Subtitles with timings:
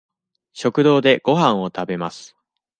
[0.53, 2.35] 食堂でごはんを食べます。